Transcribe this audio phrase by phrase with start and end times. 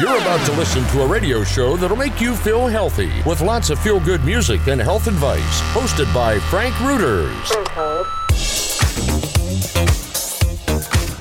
[0.00, 3.68] You're about to listen to a radio show that'll make you feel healthy with lots
[3.68, 5.60] of feel good music and health advice.
[5.74, 7.50] Hosted by Frank Reuters.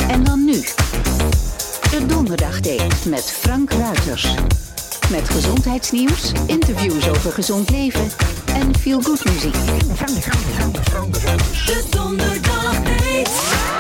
[0.08, 0.62] En dan nu.
[1.92, 4.28] De Donderdagdate met Frank Ruiters.
[5.12, 8.10] Met gezondheidsnieuws, interviews over gezond leven
[8.54, 9.54] en feel good muziek.
[11.66, 13.79] De Donderdagdate.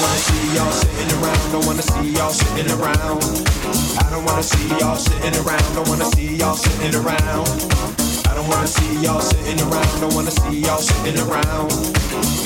[0.00, 3.22] Don't wanna see y'all sitting around, don't wanna see y'all sitting around.
[4.00, 7.48] I don't wanna see y'all sitting around, don't wanna see y'all sitting around.
[8.26, 11.72] I don't wanna see y'all sitting around, don't wanna see y'all sitting around.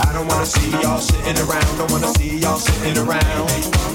[0.03, 3.94] I don't wanna see y'all sitting around, don't wanna see y'all sitting around.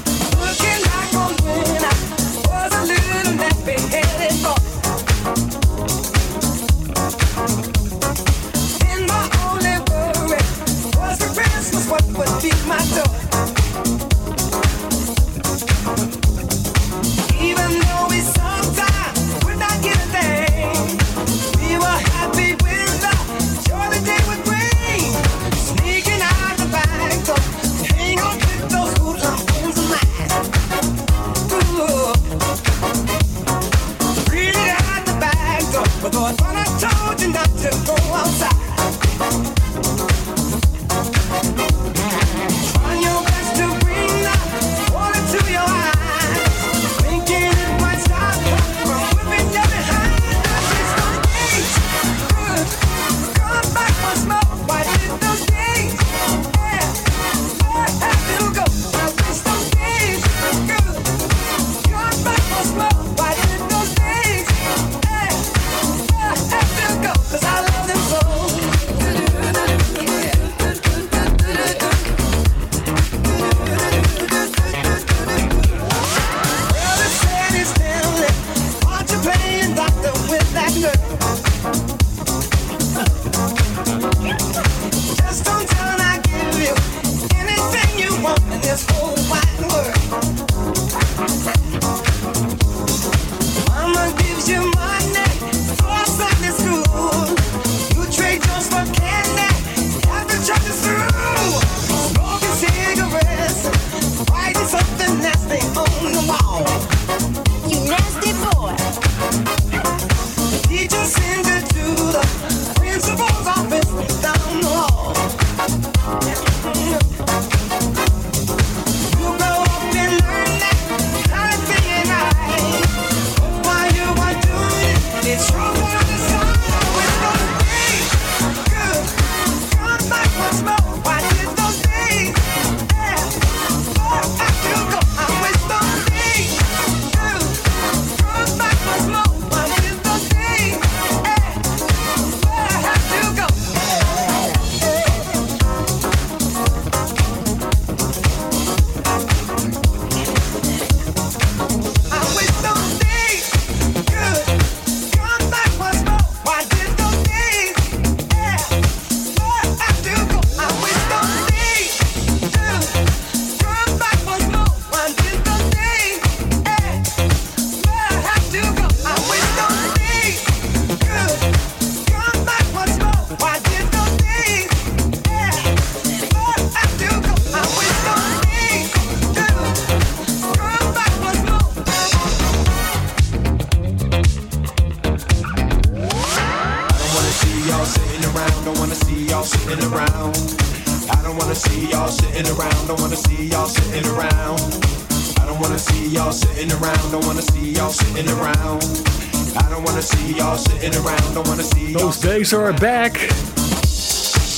[202.50, 203.18] Days are back.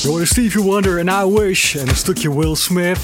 [0.02, 2.98] Je hoorde Stevie Wonder en I Wish en een stukje Will Smith.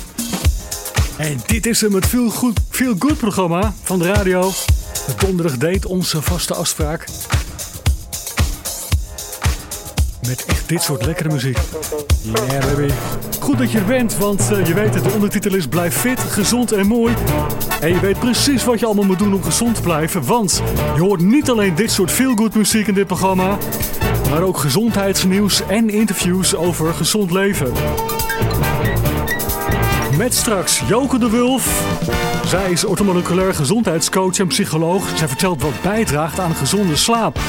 [1.17, 4.51] En dit is hem, het Feel Good, Feel Good programma van de radio.
[5.05, 7.05] De donderdag date, onze vaste afspraak.
[10.27, 11.57] Met echt dit soort lekkere muziek.
[12.23, 12.93] Yeah baby.
[13.39, 16.19] Goed dat je er bent, want eh, je weet het, de ondertitel is Blijf fit,
[16.19, 17.13] gezond en mooi.
[17.81, 20.25] En je weet precies wat je allemaal moet doen om gezond te blijven.
[20.25, 20.61] Want
[20.95, 23.57] je hoort niet alleen dit soort feel-good muziek in dit programma...
[24.29, 27.71] maar ook gezondheidsnieuws en interviews over gezond leven.
[30.17, 31.83] Met straks Joke de Wulf.
[32.45, 35.17] Zij is orthomoleculair gezondheidscoach en psycholoog.
[35.17, 37.39] Zij vertelt wat bijdraagt aan gezonde slaap.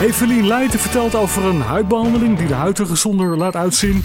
[0.00, 4.02] Evelien Leijten vertelt over een huidbehandeling die de huid er gezonder laat uitzien.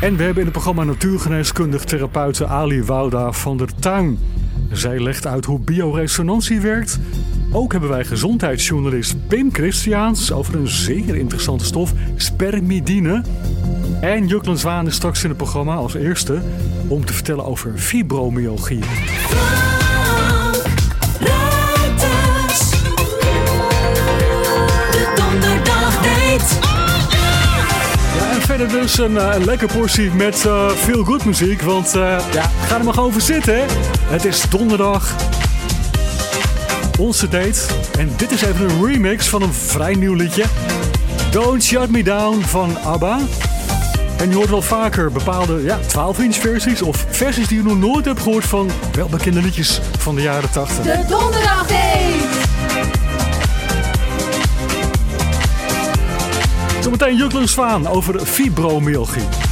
[0.00, 4.18] En we hebben in het programma natuurgeneeskundig therapeute Ali Wouda van der Tuin.
[4.70, 6.98] Zij legt uit hoe bioresonantie werkt
[7.52, 13.22] Ook hebben wij gezondheidsjournalist Pim Christiaans over een zeer interessante stof, spermidine.
[14.00, 16.42] En Juklen Zwaan is straks in het programma als eerste
[16.88, 18.82] om te vertellen over fibromyalgie.
[28.40, 31.62] Verder dus een, eh, een lekker portie met eh veel good muziek.
[31.62, 31.92] Want
[32.32, 33.54] ja, ga er maar gewoon voor zitten.
[33.54, 33.64] Hè?
[34.10, 35.14] Het is donderdag.
[36.98, 37.60] Onze date.
[37.98, 40.44] En dit is even een remix van een vrij nieuw liedje.
[41.30, 43.18] Don't Shut Me Down van ABBA.
[44.16, 48.04] En je hoort wel vaker bepaalde ja, 12-inch versies of versies die je nog nooit
[48.04, 50.84] hebt gehoord van welbekende liedjes van de jaren 80.
[50.84, 51.76] De donderdagdate.
[56.82, 59.47] Zometeen Juklen Zwaan over fibromyalgie.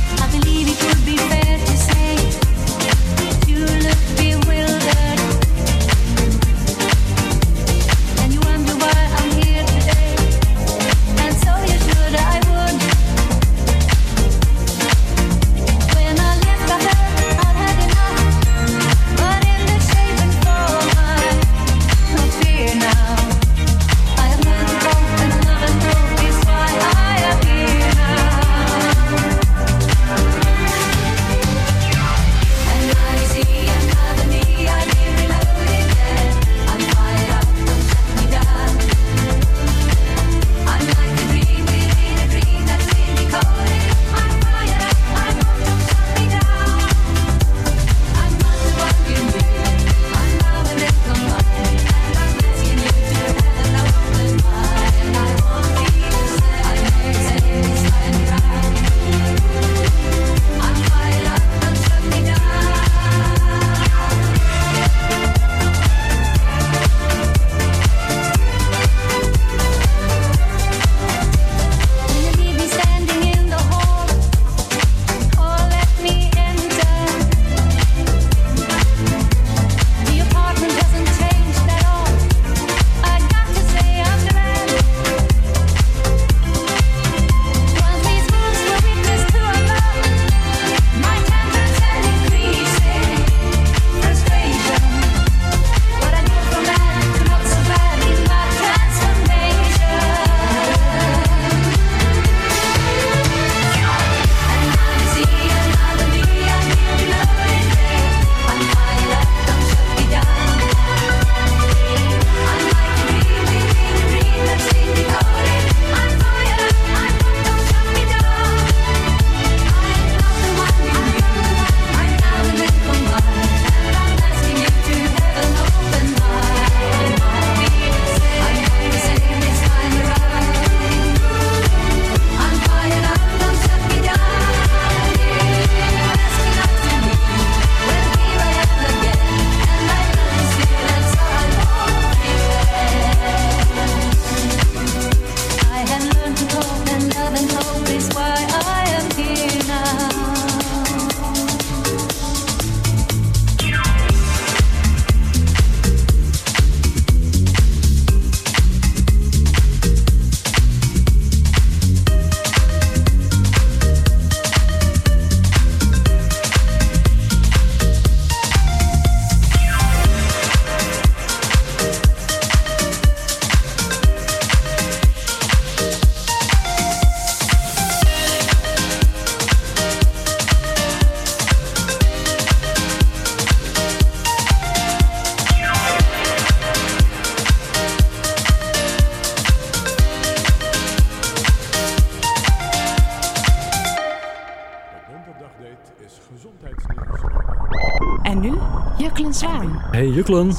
[199.96, 200.53] Hey Juklen,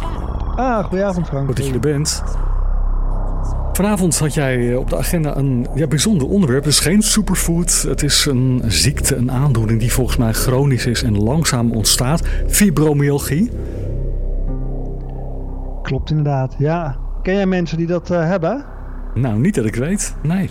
[0.56, 1.48] Ah, goedenavond Frank.
[1.48, 2.24] goed dat je er bent.
[3.74, 6.64] Vanavond had jij op de agenda een ja, bijzonder onderwerp.
[6.64, 7.82] Het is geen superfood.
[7.88, 12.28] Het is een ziekte, een aandoening die volgens mij chronisch is en langzaam ontstaat.
[12.48, 13.52] Fibromyalgie.
[15.82, 16.98] Klopt inderdaad, ja.
[17.22, 18.66] Ken jij mensen die dat eh, hebben?
[19.14, 20.16] Nou, niet dat ik weet.
[20.24, 20.50] Nee.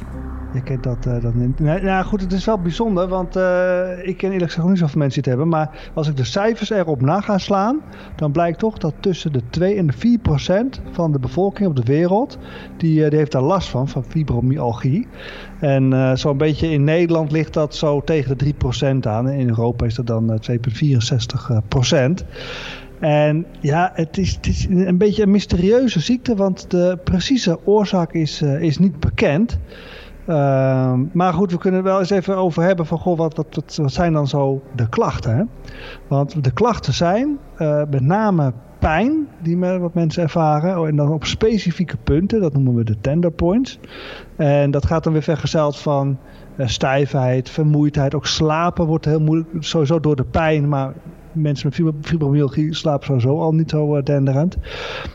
[0.53, 1.59] Je kent dat, eh, dat niet.
[1.59, 5.23] Nou goed, het is wel bijzonder, want eh, ik ken eerlijk gezegd niet zoveel mensen
[5.23, 5.59] die het hebben.
[5.59, 7.81] Maar als ik de cijfers erop na ga slaan,
[8.17, 11.77] dan blijkt toch dat tussen de 2 en de 4 procent van de bevolking op
[11.77, 12.39] de wereld,
[12.77, 15.07] die, eh, die heeft daar last van, van fibromyalgie.
[15.61, 19.29] En zo'n beetje in Nederland ligt dat zo tegen de 3 procent aan.
[19.29, 22.25] In Europa is dat dan eh, 2,64 procent.
[22.99, 28.13] En ja, het is, het is een beetje een mysterieuze ziekte, want de precieze oorzaak
[28.13, 29.59] is, is niet bekend.
[30.27, 33.47] Ehm, maar goed, we kunnen het wel eens even over hebben van goh, wat, wat,
[33.77, 35.37] wat, zijn dan zo de klachten?
[35.37, 35.43] Hè?
[36.09, 40.79] Want de klachten zijn eh, met name pijn die me, wat mensen ervaren.
[40.79, 43.79] oh, En dan op specifieke punten, dat noemen we de tender points.
[44.37, 46.19] En dat gaat dan weer vergezeld van
[46.57, 48.15] eh, stijfheid, vermoeidheid.
[48.15, 50.69] Ook slapen wordt heel moeilijk, sowieso door de pijn.
[50.69, 50.93] Maar
[51.37, 54.57] mensen met fibro- fibromyalgie slapen sowieso al niet zo eh, denderend.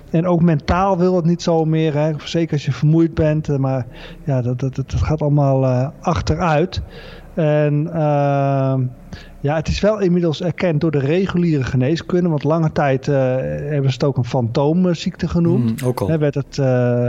[0.09, 1.93] En ook mentaal wil het niet zo meer.
[1.93, 2.11] Hè.
[2.23, 3.49] Zeker als je vermoeid bent.
[3.49, 3.85] eh, Maar
[4.23, 6.81] ja, dat, dat, dat gaat allemaal eh, achteruit.
[7.33, 8.81] En ehm,
[9.39, 12.29] ja, het is wel inmiddels erkend door de reguliere geneeskunde.
[12.29, 15.81] Want lange tijd hebben ze het ook een fantoomziekte genoemd.
[15.81, 16.07] Mm, ook al.
[16.09, 16.59] Hè, werd het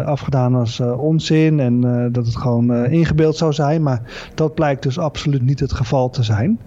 [0.06, 1.80] afgedaan als onzin en
[2.12, 3.82] dat het gewoon ingebeeld zou zijn.
[3.82, 6.60] Maar dat blijkt dus absoluut niet het geval te zijn.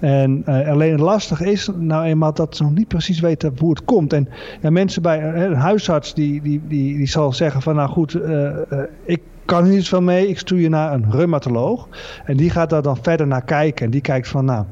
[0.00, 3.70] En eh, alleen het lastige is nou eenmaal dat ze nog niet precies weten hoe
[3.70, 4.12] het komt.
[4.12, 4.28] En
[4.60, 8.14] ja, mensen bij eh, een huisarts die, die, die, die zal zeggen van nou goed,
[8.14, 10.28] eh, eh, ik kan hier iets van mee.
[10.28, 11.88] Ik stuur je naar een reumatoloog.
[12.24, 13.84] En die gaat daar dan verder naar kijken.
[13.84, 14.64] En die kijkt van nou,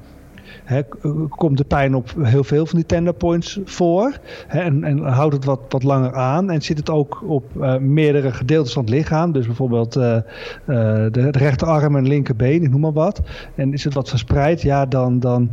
[1.29, 4.19] Komt de pijn op heel veel van die tender points voor?
[4.49, 6.51] En, en houdt het wat, wat langer aan?
[6.51, 9.33] En zit het ook op eh, meerdere gedeeltes van het lichaam?
[9.33, 10.19] Dus bijvoorbeeld eh,
[10.65, 13.21] de, de rechterarm en linkerbeen, ik noem maar wat.
[13.55, 14.63] En is het wat verspreid?
[14.63, 15.51] Ja, dan, dan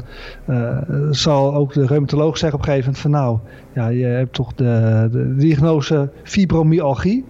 [1.12, 3.40] zal ook de reumatoloog zeggen op een gegeven moment van nou,
[3.74, 7.26] ja, je hebt toch de, diagnose fibromyalgie.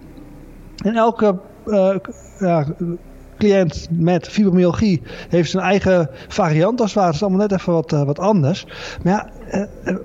[0.84, 1.38] En elke
[2.38, 2.66] ja,
[3.42, 7.12] cliënt met fibromyalgie heeft zijn eigen variant als het ware.
[7.12, 8.66] Is allemaal net even wat, eh, wat anders.
[9.02, 9.96] Maar ja, eh, eh,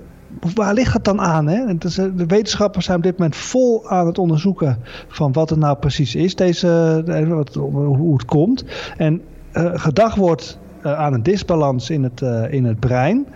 [0.54, 1.46] waar ligt het dan aan?
[1.46, 1.76] Hè?
[1.76, 4.78] De wetenschappers zijn op dit moment vol aan het onderzoeken
[5.08, 8.64] van wat het nou precies is, deze, wat, hoe het komt.
[8.96, 13.26] En eh, gedacht wordt aan een disbalans in het, in het brein.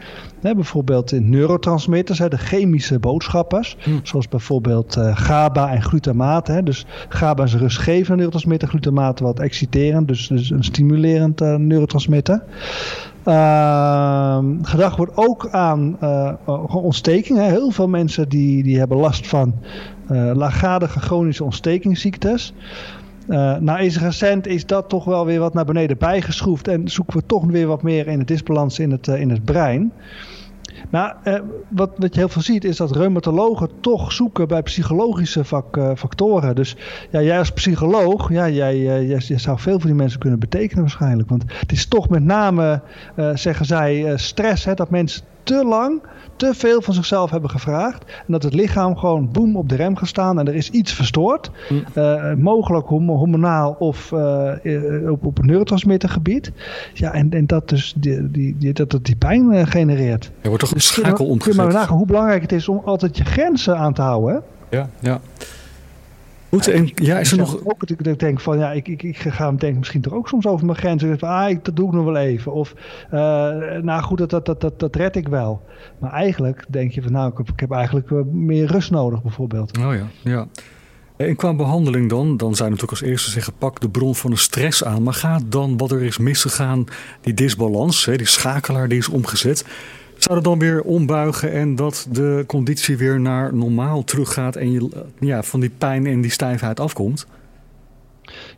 [0.42, 3.76] Hè, bijvoorbeeld in neurotransmitters, hè, de chemische boodschappers.
[4.02, 6.46] Zoals bijvoorbeeld eh, GABA en glutamaat.
[6.46, 6.62] Hè.
[6.62, 12.42] Dus GABA is een rustgevende neurotransmitter, glutamaat wat exciterend, dus, dus een stimulerend eh, neurotransmitter.
[13.24, 16.32] Ehm, gedacht wordt ook aan eh,
[16.68, 17.38] ontsteking.
[17.38, 17.44] Hè.
[17.44, 19.54] Heel veel mensen die, die hebben last van
[20.08, 22.54] eh laaggradige chronische ontstekingsziektes.
[23.60, 27.26] Nou is recent is dat toch wel weer wat naar beneden bijgeschroefd en zoeken we
[27.26, 29.92] toch weer wat meer in de disbalans in het, eh, in het brein.
[30.90, 35.40] Nou, eh, wat, wat je heel veel ziet is dat reumatologen toch zoeken bij psychologische
[35.72, 36.54] eh, factoren.
[36.54, 36.76] Dus
[37.10, 40.82] ja, jij als psycholoog, ja, jij, jij, jij zou veel voor die mensen kunnen betekenen
[40.82, 41.28] waarschijnlijk.
[41.28, 42.80] Want het is toch met name,
[43.34, 44.64] zeggen zij, stress.
[44.64, 46.02] Hè, dat mensen te lang,
[46.42, 48.04] te veel van zichzelf hebben gevraagd.
[48.04, 50.92] En dat het lichaam gewoon boem op de rem gaat staan en er is iets
[50.92, 51.50] verstoord.
[51.94, 56.52] Eh, mogelijk hormonaal of eh, eh, op, op neurotransmittergebied.
[56.94, 60.30] Ja, en, en dat dus die, die, die, dat het die pijn genereert.
[60.40, 61.72] Er wordt toch een Dus schakel Kun je maar omgezet.
[61.72, 64.34] nagaan hoe belangrijk het is om altijd je grenzen aan te houden.
[64.34, 64.76] Hè?
[64.76, 65.20] Ja, ja.
[66.54, 67.64] Goed, en ja, is er Ik nog...
[67.64, 70.28] Ook dat ik, denk van ja, ik, ik, ik ga hem denk misschien toch ook
[70.28, 71.10] soms over mijn grenzen.
[71.10, 72.52] Ik denk van, ah, ik, dat doe ik nog wel even.
[72.52, 72.74] Of
[73.10, 73.20] eh,
[73.82, 75.62] nou goed, dat, dat, dat, dat, dat red ik wel.
[75.98, 79.22] Maar eigenlijk denk je van nou, ik heb, ik heb eigenlijk eh, meer rust nodig
[79.22, 79.78] bijvoorbeeld.
[79.78, 80.46] Oh ja, ja.
[81.16, 84.36] En qua behandeling dan, dan je natuurlijk als eerste zeggen, pak de bron van de
[84.36, 85.02] stress aan.
[85.02, 86.84] Maar gaat dan wat er is misgegaan,
[87.20, 89.64] die disbalans, hè, die schakelaar die is omgezet,
[90.22, 94.88] zou dat dan weer ombuigen en dat de conditie weer naar normaal teruggaat en je
[95.18, 97.26] ja, van die pijn en die stijfheid afkomt?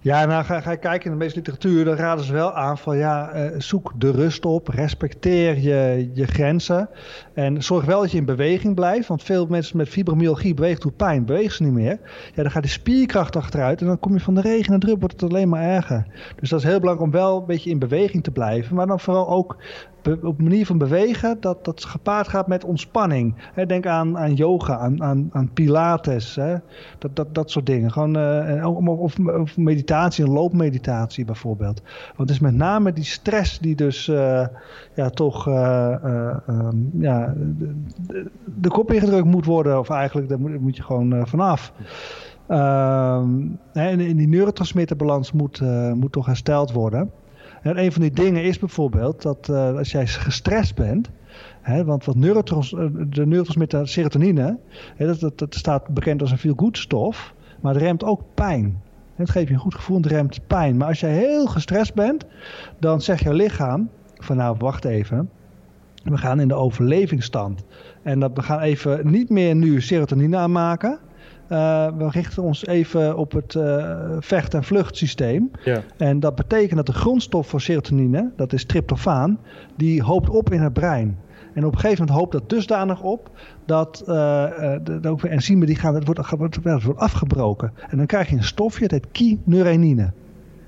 [0.00, 2.78] Ja, nou ga, ga je kijken in de meeste literatuur, dan raden ze wel aan
[2.78, 6.88] van ja, eh, zoek de rust op, respecteer je, je grenzen
[7.34, 10.92] en zorg wel dat je in beweging blijft, want veel mensen met fibromyalgie bewegen door
[10.92, 11.98] pijn, bewegen ze niet meer.
[12.34, 14.98] Ja, dan gaat de spierkracht achteruit en dan kom je van de regen en druk,
[14.98, 16.06] wordt het alleen maar erger.
[16.40, 19.00] Dus dat is heel belangrijk om wel een beetje in beweging te blijven, maar dan
[19.00, 19.56] vooral ook
[20.22, 23.34] op manier van bewegen dat dat gepaard gaat met ontspanning.
[23.66, 26.34] Denk aan, aan yoga, aan, aan, aan pilates,
[26.98, 27.92] dat, dat, dat soort dingen.
[27.92, 28.66] Gewoon, eh,
[29.00, 31.82] of, of meditatie, een loopmeditatie bijvoorbeeld.
[32.16, 34.46] Want het is met name die stress die dus eh,
[34.94, 38.30] ja, toch eh, eh, ehm, ja, de,
[38.60, 39.78] de- kop ingedrukt moet worden.
[39.78, 41.72] Of eigenlijk, daar moet, je gewoon vanaf.
[42.46, 43.28] Ehm,
[43.72, 45.60] en in die neurotransmitterbalans moet,
[45.94, 47.10] moet toch hersteld worden.
[47.62, 51.10] En een van die dingen is bijvoorbeeld dat als jij gestrest bent,
[51.84, 54.58] want wat neurotrans, de neurotransmitter serotonine,
[54.98, 58.82] dat, dat, dat staat bekend als een feel-good stof, maar het remt ook pijn.
[59.14, 60.76] Het geeft je een goed gevoel, het remt pijn.
[60.76, 62.24] Maar als jij heel gestrest bent,
[62.78, 65.30] dan zegt je lichaam van nou wacht even,
[66.04, 67.64] we gaan in de overlevingsstand.
[68.02, 70.98] En dat we gaan even niet meer nu serotonine aanmaken.
[71.48, 75.50] eh, we richten ons even op het eh, vecht- en vluchtsysteem.
[75.64, 75.82] Ja.
[75.96, 79.38] En dat betekent dat de grondstof voor serotonine, dat is tryptofaan,
[79.76, 81.18] die hoopt op in het brein.
[81.54, 83.30] En op een gegeven moment hoopt dat dusdanig op
[83.64, 84.06] dat eh,
[84.82, 87.72] de, de, enzymen die gaan, het wordt, wordt, het wordt afgebroken.
[87.88, 90.12] En dan krijg je een stofje, dat heet.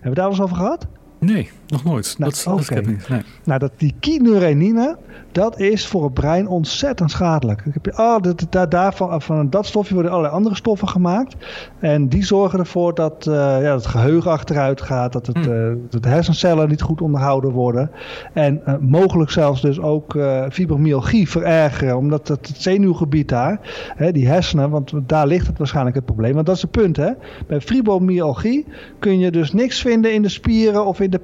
[0.00, 0.86] Hebben we daar wel eens over gehad?
[1.18, 2.14] Nee, nog nooit.
[2.18, 3.08] Nou, dat dat heb ik niet.
[3.08, 3.22] Nee.
[3.44, 4.96] Nou, dat, die kynurenine,
[5.32, 7.62] dat is voor het brein ontzettend schadelijk.
[7.64, 11.36] Ik heb, oh, dat, dat, daarvan, van dat stofje worden allerlei andere stoffen gemaakt.
[11.78, 15.12] En die zorgen ervoor dat, eh, ja, dat het geheugen achteruit gaat.
[15.12, 17.90] Dat, het, eh, dat de hersencellen niet goed onderhouden worden.
[18.32, 20.18] En eh, mogelijk zelfs dus ook
[20.50, 21.96] fibromyalgie verergeren.
[21.96, 23.60] Omdat het, het zenuwgebied daar,
[23.96, 26.34] hè, die hersenen, want daar ligt het waarschijnlijk het probleem.
[26.34, 27.10] Want dat is het punt, hè.
[27.46, 28.66] Bij fibromyalgie
[28.98, 31.18] kun je dus niks vinden in de spieren of in de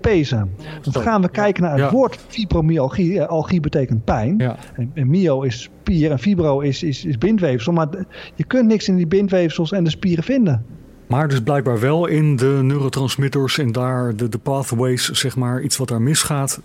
[0.92, 1.90] Dan gaan we kijken naar het Ja.
[1.90, 3.20] woord fibromyalgie.
[3.20, 4.34] Eh, Algie betekent pijn.
[4.38, 4.56] Ja.
[4.76, 7.72] En, en myo is spier en fibro is, is, is bindweefsel.
[7.72, 7.88] Maar
[8.34, 10.64] je kunt niks in die bindweefsels en de spieren vinden.
[11.06, 15.76] Maar dus blijkbaar wel in de neurotransmitters en daar de, de pathways, zeg maar, iets
[15.76, 16.60] wat daar misgaat.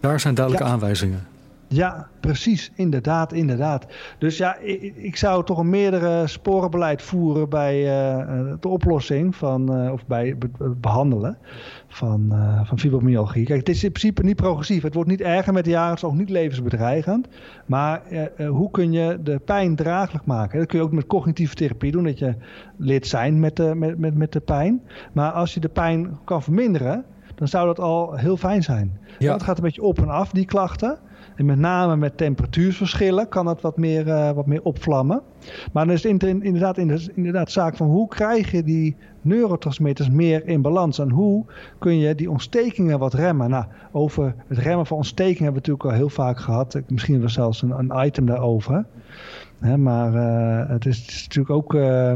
[0.00, 0.72] Daar zijn duidelijke Ja.
[0.74, 1.26] aanwijzingen.
[1.72, 2.72] Ja, precies.
[2.74, 3.86] Inderdaad, inderdaad.
[4.18, 9.36] Dus ja, ik, ik zou toch een meerdere sporenbeleid voeren bij eh, eh, de oplossing
[9.36, 11.38] van, eh, of bij het be- behandelen
[11.88, 13.44] van, eh, van fibromyalgie.
[13.44, 14.82] Kijk, het is in principe niet progressief.
[14.82, 17.28] Het wordt niet erger met de jaren, het is ook niet levensbedreigend.
[17.66, 18.02] Maar
[18.48, 20.58] hoe kun je de pijn draaglijk maken?
[20.58, 22.34] Dat kun je ook met cognitieve therapie doen, dat je
[22.76, 24.82] leert zijn met de, met, met, met de pijn.
[25.12, 28.98] Maar als je de pijn kan verminderen, dan zou dat al heel fijn zijn.
[29.18, 29.32] Ja.
[29.32, 30.98] Het gaat een beetje op en af, die klachten.
[31.36, 35.22] En met name met temperatuursverschillen kan het wat meer, eh, wat meer opvlammen.
[35.72, 36.78] Maar dan is het in- inderdaad,
[37.14, 40.98] inderdaad zaak van hoe krijg je die neurotransmitters meer in balans?
[40.98, 41.44] En hoe
[41.78, 43.50] kun je die ontstekingen wat remmen?
[43.50, 46.80] Nou, over het remmen van ontstekingen hebben we natuurlijk al heel vaak gehad.
[46.88, 48.84] Misschien wel zelfs een, een item daarover.
[49.60, 51.74] Hè, maar eh, het, is, natuurlijk ook...
[51.74, 52.12] eh,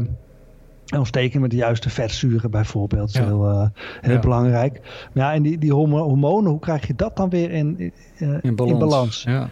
[0.97, 3.09] ontsteking met de juiste vetzuren bijvoorbeeld.
[3.09, 3.23] is Ja.
[3.25, 3.67] heel, eh,
[4.01, 4.19] heel Ja.
[4.19, 4.79] belangrijk.
[5.13, 8.55] Maar ja, en die, die hormonen, hoe krijg je dat dan weer in, eh, In
[8.55, 8.71] balans.
[8.73, 9.23] in balans?
[9.23, 9.49] Ja.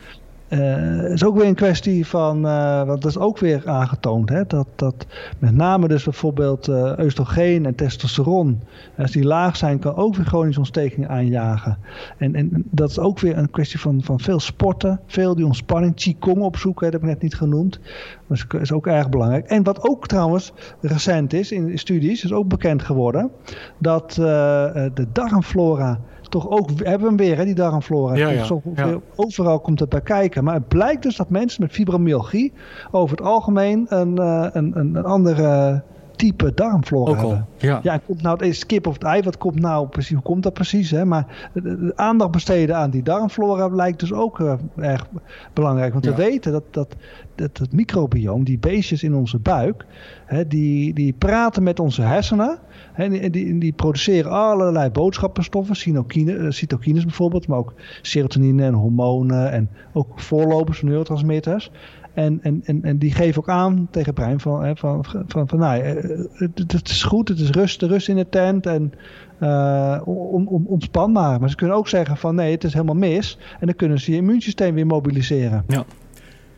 [0.55, 4.43] Eh, is ook weer een kwestie van, eh, want dat is ook weer aangetoond, hè,
[4.47, 5.05] dat, dat
[5.39, 8.61] met name dus bijvoorbeeld eh oestrogeen en testosteron,
[8.97, 11.77] als die laag zijn, kan ook weer chronische ontstekingen aanjagen.
[12.17, 15.95] En, en dat is ook weer een kwestie van, van veel sporten, veel die ontspanning,
[15.95, 17.79] qigong opzoeken, dat heb ik net niet genoemd.
[18.27, 19.45] Dat is, is ook erg belangrijk.
[19.45, 23.31] En wat ook trouwens recent is in studies, is ook bekend geworden,
[23.77, 28.15] dat de darmflora toch ook, hebben we hem weer, hè, die darmflora.
[28.15, 28.99] Ja, ja, ja.
[29.15, 30.43] Overal komt het bij kijken.
[30.43, 32.53] Maar het blijkt dus dat mensen met fibromyalgie
[32.91, 35.83] over het algemeen een, eh, een, een, een andere
[36.15, 37.29] type darmflora Ook al.
[37.29, 37.47] hebben.
[37.57, 37.79] Ja.
[37.83, 39.21] Ja, komt nou het is kip of het ei?
[39.21, 40.13] Wat komt nou precies?
[40.13, 40.91] Hoe komt dat precies?
[40.91, 41.05] Hè?
[41.05, 45.07] Maar de, de aandacht besteden aan die darmflora lijkt dus ook eh, erg
[45.53, 45.93] belangrijk.
[45.93, 46.11] Want Ja.
[46.15, 46.95] we weten dat, dat,
[47.35, 49.85] dat het microbioom, die beestjes in onze buik,
[50.25, 52.57] hè, die, die praten met onze hersenen.
[52.93, 58.63] Hè, en die, die, die produceren allerlei boodschappenstoffen, cytokine, eh, cytokines bijvoorbeeld, maar ook serotonine
[58.63, 61.71] en hormonen en ook voorlopers van neurotransmitters.
[62.15, 65.59] En, en, en, en die geven ook aan tegen brein van, hè, van, van, van
[65.59, 65.93] nou, eh,
[66.33, 68.93] het, het is goed, het is rust, rust in de tent en
[69.39, 71.39] eh, on, on- ontspan maar.
[71.39, 73.37] Maar ze kunnen ook zeggen van nee, het is helemaal mis.
[73.59, 75.63] En dan kunnen ze je immuunsysteem weer mobiliseren.
[75.67, 75.85] Ja.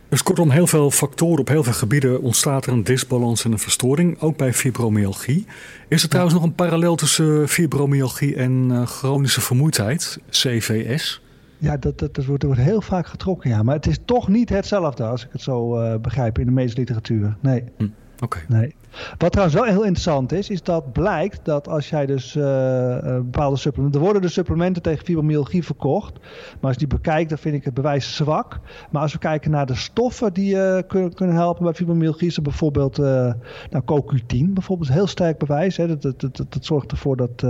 [0.10, 3.60] Dus kortom, heel veel factoren op heel veel gebieden ontstaat er een disbalans en een
[3.60, 5.46] verstoring, ook bij fibromyalgie.
[5.88, 11.22] Is er trouwens nog een parallel tussen fibromyalgie en eh, chronische vermoeidheid, CVS?
[11.58, 13.64] Ja, dat, dat, dat, wordt, wordt heel vaak getrokken, ja.
[13.64, 16.80] Maar het is toch niet hetzelfde als ik het zo eh, begrijp in de medische
[16.80, 17.36] literatuur.
[17.40, 17.64] Nee.
[18.20, 18.40] Oké.
[18.48, 18.76] Nee.
[19.18, 23.16] Wat trouwens wel heel interessant is, is dat blijkt dat als jij dus eh, eh,
[23.16, 24.00] bepaalde supplementen...
[24.00, 26.14] Er worden dus supplementen tegen fibromyalgie verkocht.
[26.20, 28.60] Maar als je die bekijkt, dan vind ik het bewijs zwak.
[28.92, 32.28] Maar als we kijken naar de stoffen die eh, kunnen, kunnen helpen bij fibromyalgie...
[32.28, 33.34] is er bijvoorbeeld eh
[33.70, 35.78] nou, CoQ10, bijvoorbeeld, heel sterk bewijs.
[35.78, 35.88] Hè.
[35.88, 37.42] Dat, dat, dat, dat, zorgt ervoor dat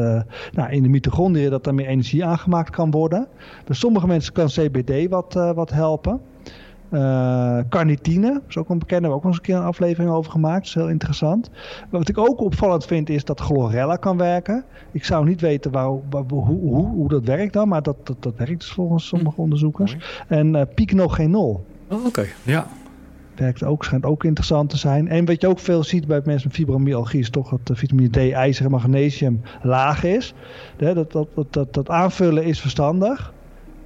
[0.51, 3.27] nou, in de mitochondriën dat er meer energie aangemaakt kan worden.
[3.65, 6.21] Bij sommige mensen kan CBD wat, wat helpen.
[6.89, 10.11] Eh, carnitine, is ook een bekende, hebben we ook nog eens een keer een aflevering
[10.11, 10.57] over gemaakt.
[10.57, 11.49] Dat is heel interessant.
[11.89, 14.63] Wat ik ook opvallend vind is dat chlorella kan werken.
[14.91, 18.15] Ik zou niet weten waar, waar- hoe, hoe, hoe dat werkt dan, maar dat, dat,
[18.19, 19.97] dat werkt dus volgens sommige onderzoekers.
[20.27, 22.67] En eh pycnogenol Oh, Oké, ja.
[23.35, 25.07] werkt ook, schijnt ook interessant te zijn.
[25.07, 28.09] En wat je ook veel ziet bij mensen met fibromyalgie is toch dat de vitamine
[28.09, 30.33] D, ijzer en magnesium laag is.
[30.77, 33.33] Dat, dat, dat, dat, dat aanvullen is verstandig.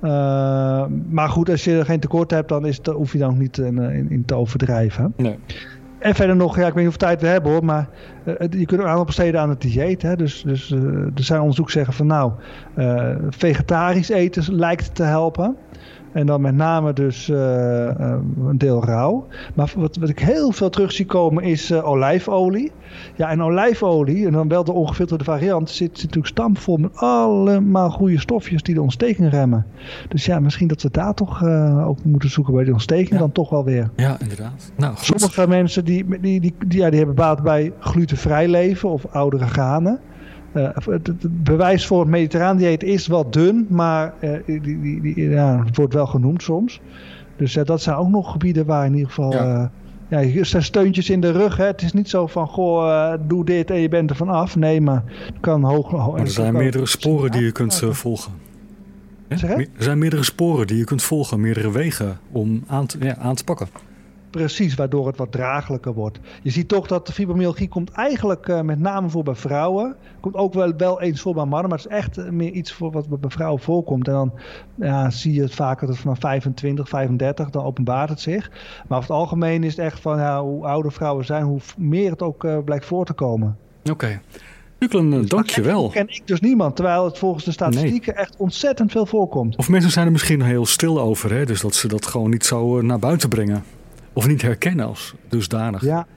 [0.02, 3.30] Eh, maar goed, als je er geen tekort hebt, dan is het, hoef je daar
[3.30, 5.14] ook niet in, in, in te overdrijven.
[5.18, 5.38] Nee.
[6.02, 7.90] En verder nog, ja, ik weet niet hoeveel tijd we hebben hoor, maar
[8.24, 10.02] eh, je kunt ook aandacht besteden aan het dieet.
[10.02, 10.16] Hè?
[10.16, 12.32] Dus, dus eh, er zijn onderzoeken zeggen van nou,
[12.76, 15.56] eh, vegetarisch eten lijkt te helpen.
[16.14, 19.28] En dan met name dus eh, eh, een deel rauw.
[19.54, 22.72] Maar wat, wat ik heel veel terug zie komen is eh, olijfolie.
[23.16, 27.90] Ja, en olijfolie, en dan wel de ongefilterde variant, zit, zit natuurlijk stampvol met allemaal
[27.90, 29.66] goede stofjes die de ontsteking remmen.
[30.08, 33.32] Dus ja, misschien dat we daar toch eh, ook moeten zoeken bij die ontsteking dan
[33.32, 33.90] toch wel weer.
[33.96, 34.72] Ja, inderdaad.
[34.78, 34.94] Nou.
[34.98, 39.48] Sommige mensen die, die, die, die, ja, die hebben baat bij glutenvrij leven of oudere
[39.48, 40.00] granen.
[40.52, 45.02] Eh, het, het bewijs voor het mediterraan dieet is wat dun, maar eh, die, die,
[45.02, 46.82] die, ja, het wordt wel genoemd soms.
[47.42, 49.32] Dus eh, dat zijn ook nog gebieden waar in ieder geval...
[49.32, 49.72] Ja.
[50.10, 50.22] Ja.
[50.22, 51.58] ja, er zijn steuntjes in de rug.
[51.58, 51.66] Hè.
[51.66, 54.56] Het is niet zo van, goh, eh, doe dit en je bent er vanaf.
[54.56, 55.90] Nee, maar het kan hoog...
[55.90, 58.32] hoog Maar er zijn meerdere sporen die je kunt volgen.
[59.28, 63.36] Er zijn meerdere sporen die je kunt volgen, meerdere wegen om aan te, ja, aan
[63.36, 63.68] te pakken.
[64.32, 66.20] Precies, waardoor het wat draaglijker wordt.
[66.44, 69.96] Je ziet toch dat de fibromyalgie komt eigenlijk eh, met name voor bij vrouwen.
[70.20, 72.92] Komt ook wel, wel eens voor bij mannen, maar het is echt meer iets voor
[72.92, 74.08] wat bij vrouwen voorkomt.
[74.08, 74.34] En dan
[74.76, 78.50] ja, zie je het vaker dat vanaf 25, 35, dan openbaart het zich.
[78.88, 82.12] Maar over het algemeen is het echt van ja, hoe ouder vrouwen zijn, hoe meer
[82.12, 83.58] het ook eh, blijkt voor te komen.
[83.92, 84.22] Oké.
[84.80, 85.90] Juklen, eh, dank je wel.
[85.90, 89.58] Ken ik dus niemand, terwijl het volgens de statistieken echt ontzettend veel voorkomt.
[89.58, 91.46] Of mensen zijn er misschien heel stil over, hè?
[91.46, 93.64] dus dat ze dat gewoon niet zo naar buiten brengen.
[94.14, 95.82] Of niet herkennen als dusdanig.
[95.82, 96.08] Ja.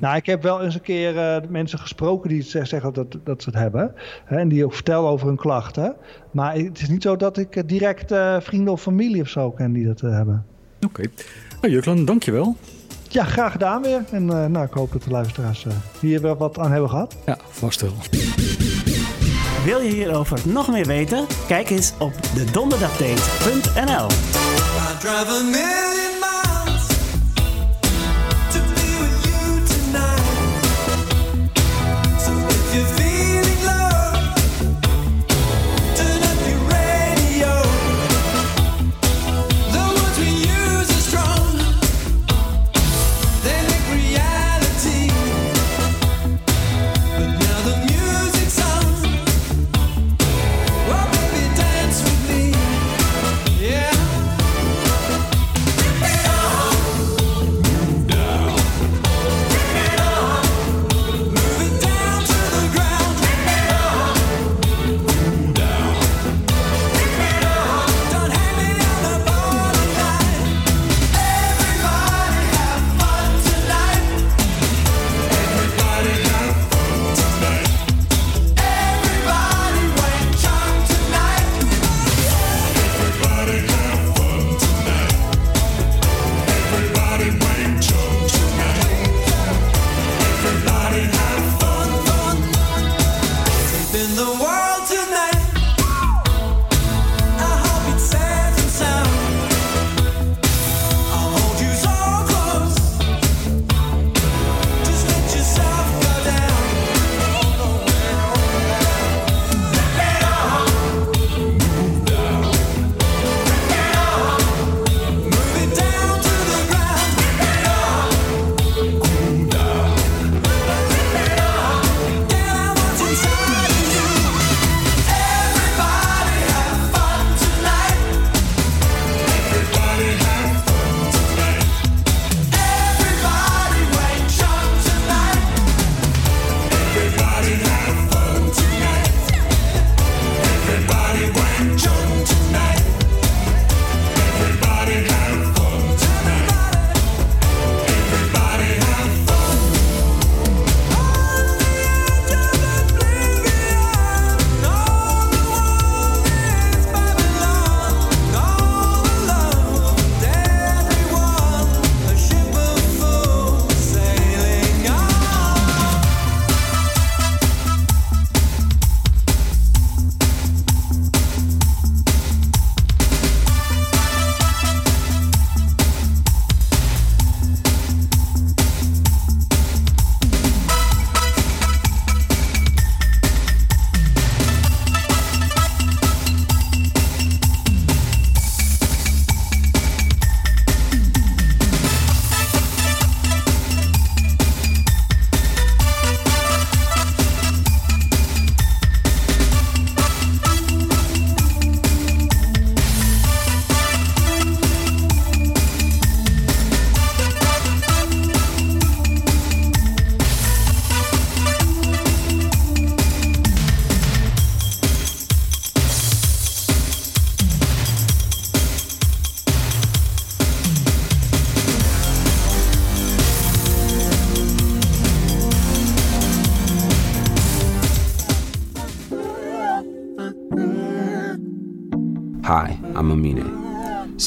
[0.00, 3.42] Nou, ik heb wel eens een keer eh, mensen gesproken die zeg- zeggen dat, dat
[3.42, 3.92] ze het hebben.
[4.24, 5.94] Hè, en die ook vertellen over hun klachten.
[6.30, 9.50] Maar het is niet zo dat ik eh, direct eh, vrienden of familie of zo
[9.50, 10.46] ken die dat hebben.
[10.86, 11.02] Oké.
[11.60, 12.56] Nou, Juklen, dank je wel.
[13.08, 14.04] Ja, graag gedaan weer.
[14.10, 17.16] En eh, nou, ik hoop dat de luisteraars eh, hier wel wat aan hebben gehad.
[17.26, 17.92] Ja, vast wel.
[19.64, 21.26] Wil je hierover nog meer weten?
[21.46, 22.44] Kijk eens op de
[25.74, 26.09] I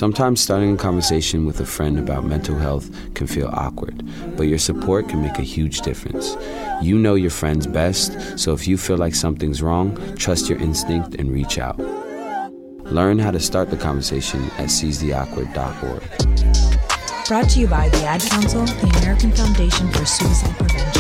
[0.04, 4.04] Sometimes starting a conversation with a friend about mental health can feel awkward,
[4.36, 6.36] but your support can make a huge difference.
[6.82, 11.16] You know your friends best, so if you feel like something's wrong, trust your instinct
[11.16, 11.80] and reach out.
[12.92, 16.04] Learn how to start the conversation at seizetheawkward.org.
[17.30, 20.93] Brought to you by the Ad Council, the American Foundation for Suicide Prevention.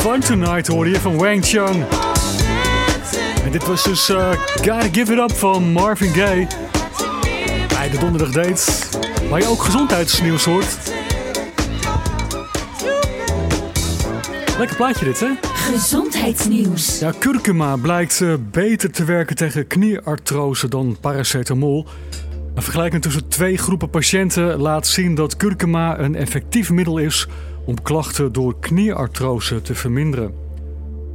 [0.00, 1.84] Fun tonight hoorde je van Wang Chung.
[3.44, 6.46] En dit was dus eh, Gotta Give It Up van Marvin Gaye.
[7.68, 8.88] Bij de donderdag dates.
[9.30, 10.76] Waar je ook gezondheidsnieuws hoort.
[14.58, 15.28] Lekker plaatje dit hè?
[15.54, 16.98] Gezondheidsnieuws.
[16.98, 21.86] Ja, kurkuma blijkt eh, beter te werken tegen knieartrose dan paracetamol.
[22.54, 27.28] Een vergelijking tussen twee groepen patiënten laat zien dat kurkuma een effectief middel is
[27.70, 30.34] om klachten door knieartrose te verminderen.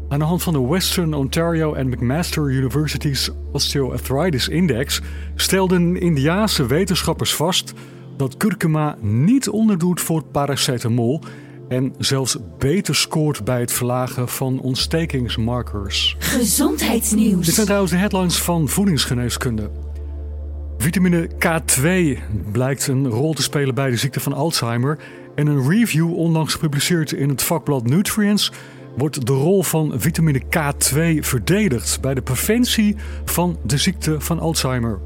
[0.10, 5.02] Aan de hand van de Western Ontario en McMaster University's Osteoarthritis Index
[5.36, 7.74] stelden Indiaanse wetenschappers vast
[8.18, 11.22] dat kurkuma niet onderdoet voor paracetamol
[11.68, 16.16] en zelfs beter scoort bij het verlagen van ontstekingsmarkers.
[16.20, 17.46] Gezondheidsnieuws.
[17.46, 19.70] Dit zijn trouwens de headlines van voedingsgeneeskunde.
[20.78, 22.20] Vitamine K2
[22.52, 25.00] blijkt een rol te spelen bij de ziekte van Alzheimer.
[25.36, 28.52] En een review onlangs gepubliceerd in het vakblad Nutrients
[28.98, 32.96] wordt de rol van vitamine K2 verdedigd bij de preventie
[33.26, 35.00] van de ziekte van Alzheimer.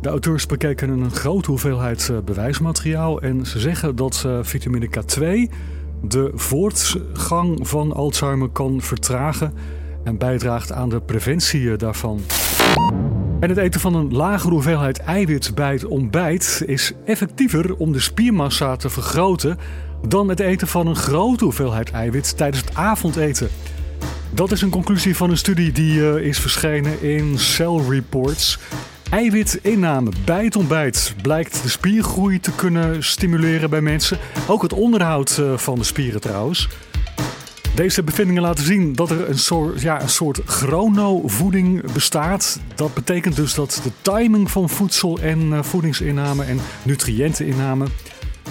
[0.00, 5.54] De auteurs bekeken een grote hoeveelheid eh, bewijsmateriaal en ze zeggen dat eh, vitamine K2
[6.02, 9.54] de voortgang van Alzheimer kan vertragen
[10.04, 12.20] en bijdraagt aan de preventie daarvan.
[13.40, 18.00] En het eten van een lagere hoeveelheid eiwit bij het ontbijt is effectiever om de
[18.00, 19.58] spiermassa te vergroten
[20.08, 23.48] dan het eten van een grote hoeveelheid eiwit tijdens het avondeten.
[24.34, 28.58] Dat is een conclusie van een studie die eh, is verschenen in Cell Reports.
[29.10, 34.18] Eiwitinname bij het ontbijt blijkt de spiergroei te kunnen stimuleren bij mensen.
[34.48, 36.68] Ook het onderhoud eh, van de spieren trouwens.
[37.80, 42.60] Deze bevindingen laten zien dat er een soort, ja, een soort chronovoeding bestaat.
[42.74, 47.86] Dat betekent dus dat de timing van voedsel en eh, voedingsinname en nutriënteninname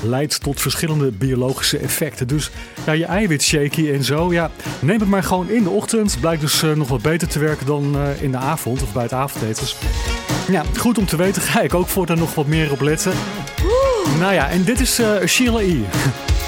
[0.01, 2.27] leidt tot verschillende biologische effecten.
[2.27, 2.51] Dus
[2.85, 6.17] ja, je eiwitshaky en zo, ja, neem het maar gewoon in de ochtend.
[6.19, 9.03] Blijkt dus eh, nog wat beter te werken dan eh, in de avond of bij
[9.03, 9.67] het avondeten.
[10.51, 11.41] Ja, goed om te weten.
[11.41, 13.13] Ga ik ook voortaan nog wat meer op letten.
[14.19, 15.81] Nou ja, en dit is eh, Sheila E.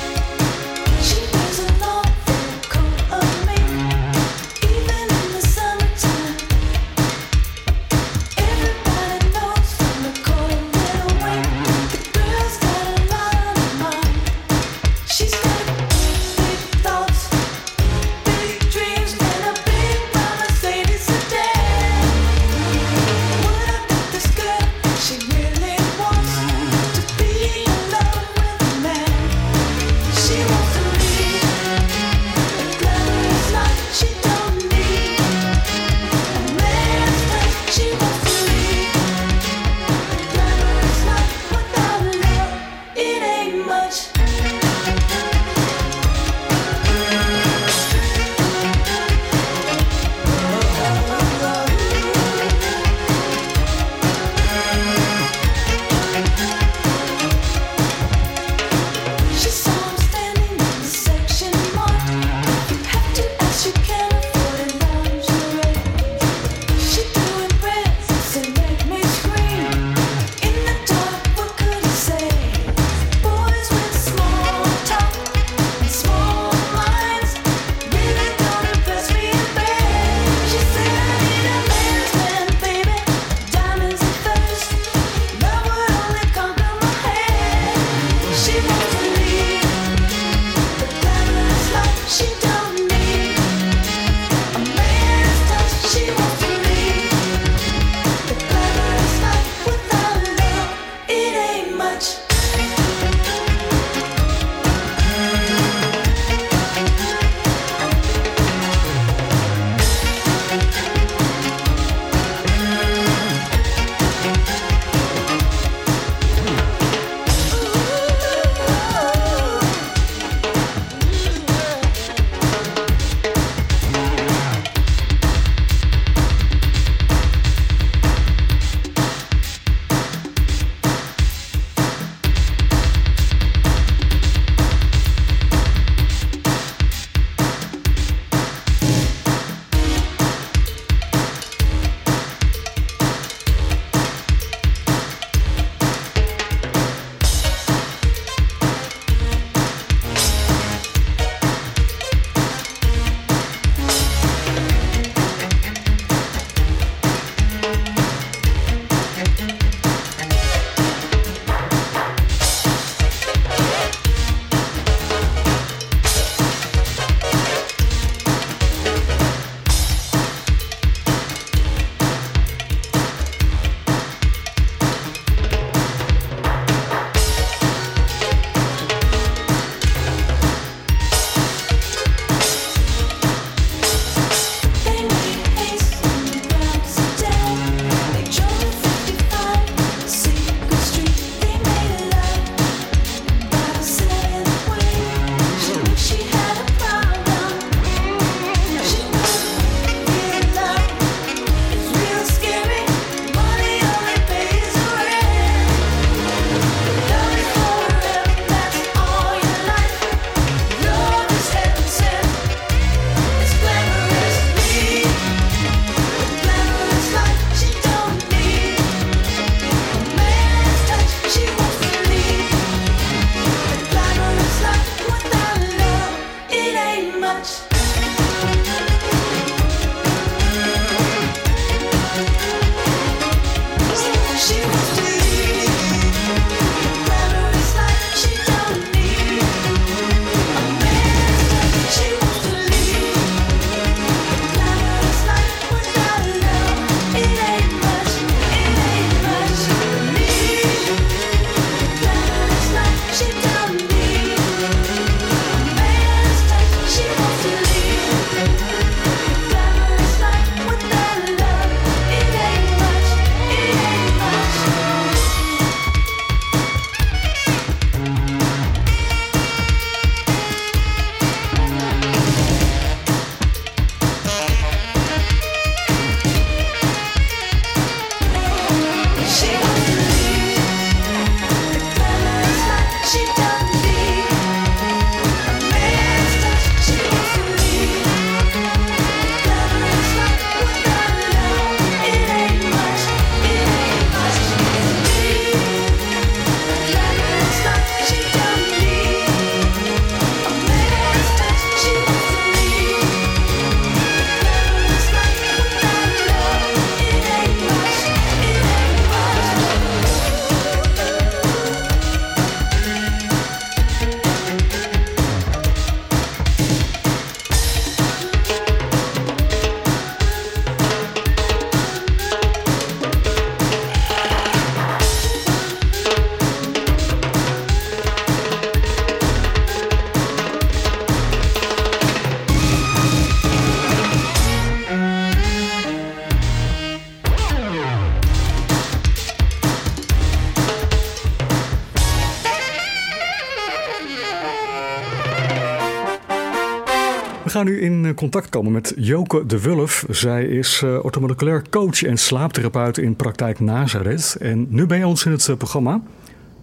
[348.22, 350.05] contact komen met Joke de Wulf.
[350.09, 354.38] Zij is uh, orthomoleculair coach en slaaptherapeut in praktijk Nazareth.
[354.39, 356.01] En nu ben je ons in het uh, programma.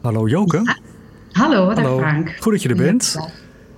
[0.01, 0.77] Hallo Joke.
[1.33, 2.37] Hallo, dag Frank.
[2.41, 3.17] Goed dat je er bent.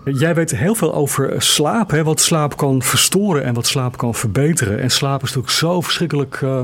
[0.04, 2.04] Jij weet heel veel over slaap, hè?
[2.04, 4.80] wat slaap kan verstoren en wat slaap kan verbeteren.
[4.80, 6.62] En slaap is natuurlijk zo verschrikkelijk uh,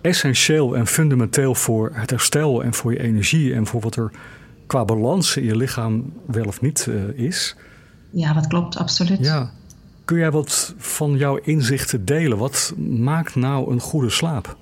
[0.00, 4.10] essentieel en fundamenteel voor het herstel en voor je energie en voor wat er
[4.66, 7.56] qua balans in je lichaam wel of niet uh, is.
[8.10, 9.18] Ja, dat klopt, absoluut.
[9.18, 9.50] Ja.
[10.08, 12.38] Kun jij wat van jouw inzichten delen?
[12.38, 14.56] Wat maakt nou een goede slaap?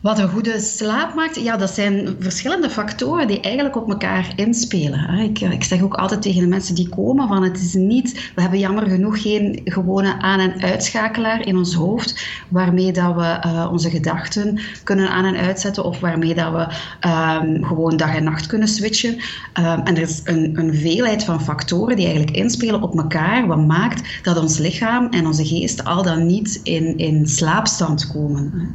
[0.00, 5.18] Wat een goede slaap maakt, ja, dat zijn verschillende factoren die eigenlijk op elkaar inspelen.
[5.18, 8.40] Ik, ik zeg ook altijd tegen de mensen die komen van het is niet, we
[8.40, 13.68] hebben jammer genoeg geen gewone aan- en uitschakelaar in ons hoofd waarmee dat we uh,
[13.72, 16.66] onze gedachten kunnen aan- en uitzetten of waarmee dat we
[17.08, 19.14] um, gewoon dag en nacht kunnen switchen.
[19.14, 23.66] Um, en er is een, een veelheid van factoren die eigenlijk inspelen op elkaar, wat
[23.66, 28.74] maakt dat ons lichaam en onze geest al dan niet in, in slaapstand komen.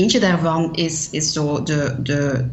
[0.00, 2.44] Eentje daarvan is, is zo de, de,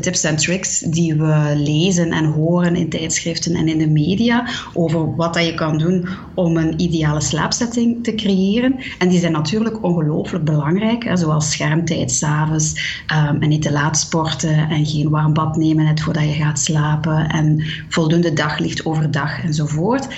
[0.00, 5.16] tips en tricks die we lezen en horen in tijdschriften en in de media over
[5.16, 8.76] wat dat je kan doen om een ideale slaapzetting te creëren.
[8.98, 13.98] En die zijn natuurlijk ongelooflijk belangrijk, hè, zoals schermtijd s'avonds um, en niet te laat
[13.98, 19.42] sporten en geen warm bad nemen net voordat je gaat slapen en voldoende daglicht overdag
[19.42, 20.08] enzovoort.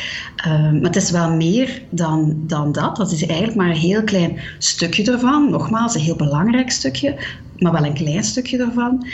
[0.46, 2.96] Um, maar het is wel meer dan, dan dat.
[2.96, 5.50] Dat is eigenlijk maar een heel klein stukje ervan.
[5.50, 7.16] Nogmaals, heel belangrijk stukje,
[7.58, 9.06] maar wel een klein stukje ervan.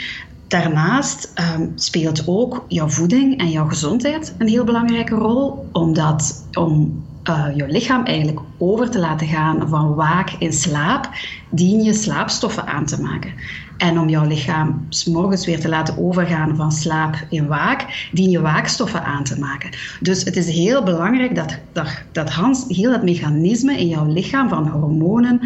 [0.47, 7.03] Daarnaast um, speelt ook jouw voeding en jouw gezondheid een heel belangrijke rol, omdat om
[7.29, 11.09] uh, je lichaam eigenlijk over te laten gaan van waak in slaap,
[11.49, 13.33] dien je slaapstoffen aan te maken.
[13.77, 18.41] En om jouw lichaam morgens weer te laten overgaan van slaap in waak, dien je
[18.41, 19.69] waakstoffen aan te maken.
[20.01, 24.49] Dus het is heel belangrijk dat, dat, dat Hans, heel dat mechanisme in jouw lichaam
[24.49, 25.41] van hormonen,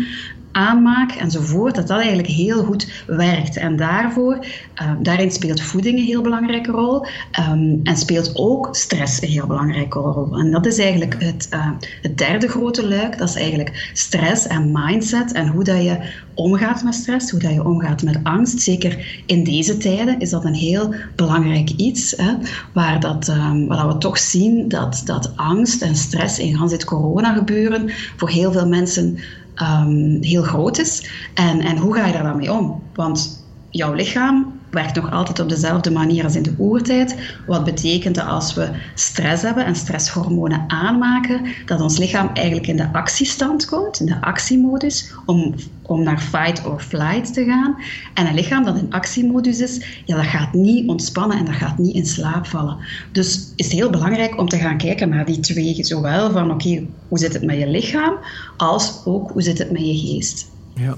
[0.52, 3.58] aanmaak enzovoort, dat dat eigenlijk heel goed werkt.
[3.58, 4.46] En daarvoor,
[4.82, 7.06] uh, daarin speelt voeding een heel belangrijke rol
[7.50, 10.38] um, en speelt ook stress een heel belangrijke rol.
[10.38, 11.72] En dat is eigenlijk het, uh,
[12.02, 15.98] het derde grote luik, dat is eigenlijk stress en mindset en hoe dat je
[16.34, 18.62] omgaat met stress, hoe dat je omgaat met angst.
[18.62, 22.34] Zeker in deze tijden is dat een heel belangrijk iets, hè,
[22.74, 26.86] waar, dat, um, waar we toch zien dat, dat angst en stress in gans dit
[26.86, 29.18] corona gebeuren voor heel veel mensen
[29.62, 31.10] um, heel groot is.
[31.34, 32.84] En, en hoe ga je daar dan mee om?
[32.94, 37.16] Want jouw lichaam werkt nog altijd op dezelfde manier als in de oertijd.
[37.48, 42.78] Wat betekent dat als we stress hebben en stresshormonen aanmaken, dat ons lichaam eigenlijk in
[42.78, 47.76] de actiestand komt, in de actiemodus, om, om naar fight or flight te gaan.
[48.14, 51.78] En een lichaam dat in actiemodus is, ja, dat gaat niet ontspannen en dat gaat
[51.78, 52.78] niet in slaap vallen.
[53.12, 57.20] Dus is heel belangrijk om te gaan kijken naar die twee, zowel van oké, hoe
[57.20, 58.14] zit het met je lichaam,
[58.58, 60.59] als ook hoe zit het met je geest.
[60.80, 60.98] Ja,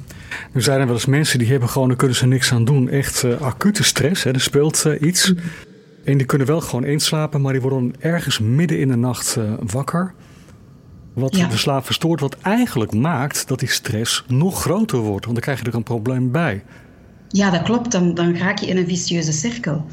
[0.52, 2.90] nu zijn er wel eens mensen die hebben gewoon, daar kunnen ze niks aan doen.
[2.90, 4.32] Echt uh, acute stress, hè?
[4.32, 5.34] er speelt uh, iets.
[6.04, 9.54] En die kunnen wel gewoon inslapen, maar die worden ergens midden in de nacht uh,
[9.60, 10.14] wakker.
[11.14, 11.48] Wat ja.
[11.48, 15.26] de slaap verstoort, wat eigenlijk maakt dat die stress nog groter wordt.
[15.26, 16.64] Want dan krijg je er een probleem bij.
[17.28, 17.92] Ja, dat klopt.
[17.92, 19.86] Dan, dan raak je in een vicieuze cirkel.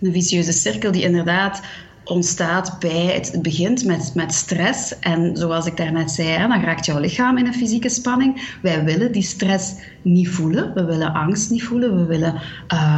[0.00, 1.62] Een vicieuze cirkel die inderdaad
[2.08, 4.98] ontstaat bij het, begint met, met stress.
[4.98, 8.56] En zoals ik daarnet zei, dan raakt jouw lichaam in een fysieke spanning.
[8.62, 10.74] Wij willen die stress niet voelen.
[10.74, 11.96] We willen angst niet voelen.
[11.96, 12.34] We willen,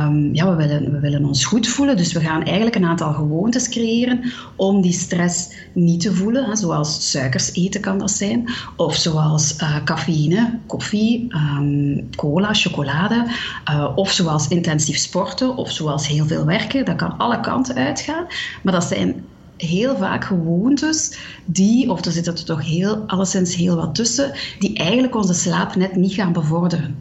[0.07, 1.97] um, ja, we willen, we willen ons goed voelen.
[1.97, 6.45] Dus we gaan eigenlijk een aantal gewoontes creëren om die stress niet te voelen.
[6.45, 8.49] Hè, zoals suikers eten kan dat zijn.
[8.77, 13.27] Of zoals uh, cafeïne, koffie, um, cola, chocolade.
[13.71, 15.57] Uh, of zoals intensief sporten.
[15.57, 16.85] Of zoals heel veel werken.
[16.85, 18.27] Dat kan alle kanten uitgaan.
[18.63, 19.00] Maar dat zijn
[19.57, 24.77] heel vaak gewoontes die, of er zit er toch heel, alleszins heel wat tussen, die
[24.77, 26.97] eigenlijk onze slaap net niet gaan bevorderen.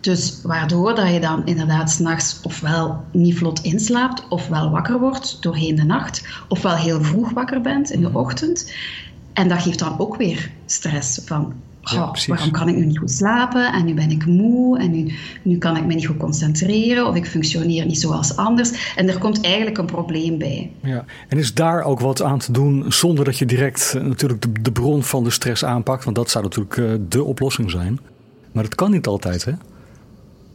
[0.00, 5.74] Dus waardoor dat je dan inderdaad s'nachts ofwel niet vlot inslaapt, ofwel wakker wordt doorheen
[5.74, 8.72] de nacht, ofwel heel vroeg wakker bent in de ochtend.
[9.32, 11.52] En dat geeft dan ook weer stress van
[11.94, 13.72] Oh, waarom kan ik nu niet goed slapen?
[13.72, 15.12] En nu ben ik moe en nu,
[15.42, 18.94] nu kan ik me niet goed concentreren of ik functioneer niet zoals anders.
[18.96, 20.70] En er komt eigenlijk een probleem bij.
[20.82, 21.04] Ja.
[21.28, 24.62] En is daar ook wat aan te doen zonder dat je direct uh, natuurlijk de,
[24.62, 26.04] de, bron van de stress aanpakt?
[26.04, 27.98] Want dat zou natuurlijk uh, de oplossing zijn.
[28.52, 29.52] Maar dat kan niet altijd, hè?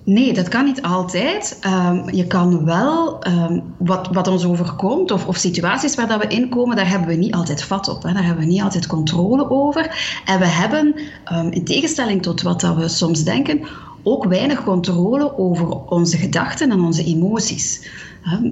[0.04, 1.60] Nee, dat kan niet altijd.
[1.66, 6.28] Um, je kan wel um, wat, wat ons overkomt of, of situaties waar dat we
[6.28, 8.04] in komen, daar hebben we niet altijd vat op.
[8.04, 8.14] Hè.
[8.14, 10.22] Daar hebben we niet altijd controle over.
[10.26, 10.96] En we hebben,
[11.34, 13.62] um, in tegenstelling tot wat dat we soms denken,
[14.04, 17.90] ook weinig controle over onze gedachten en onze emoties.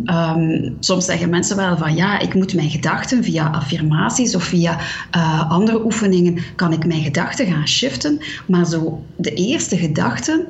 [0.06, 4.78] Ehm, soms zeggen mensen wel van ja, ik moet mijn gedachten via affirmaties of via
[5.12, 8.20] eh, andere oefeningen, kan ik mijn gedachten gaan shiften.
[8.48, 10.48] Maar zo de eerste gedachten